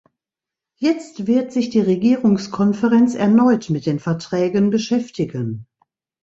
[0.77, 5.67] Jetzt wird sich die Regierungskonferenz erneut mit den Verträgen beschäftigen.